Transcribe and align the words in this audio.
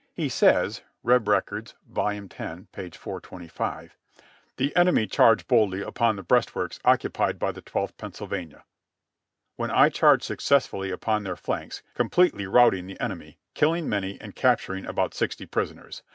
He 0.15 0.29
says 0.29 0.81
(Reb. 1.03 1.27
Records, 1.27 1.75
Vol. 1.87 2.15
lo, 2.15 2.27
p. 2.27 2.89
425): 2.89 3.95
''The 4.57 4.75
enemy 4.75 5.05
charged 5.05 5.47
boldly 5.47 5.83
upon 5.83 6.15
the 6.15 6.23
breastworks 6.23 6.79
occupied 6.83 7.37
by 7.37 7.51
the 7.51 7.61
Twelfth 7.61 7.97
Pennsylvania, 7.97 8.65
when 9.57 9.69
I 9.69 9.89
charged 9.89 10.23
successfully 10.23 10.89
upon 10.89 11.21
their 11.21 11.35
flanks, 11.35 11.83
com 11.93 12.09
pletely 12.09 12.51
routing 12.51 12.87
the 12.87 12.99
enemy, 12.99 13.37
killing 13.53 13.87
many 13.87 14.19
and 14.19 14.33
capturing 14.35 14.87
about 14.87 15.13
60 15.13 15.45
prisoners. 15.45 16.01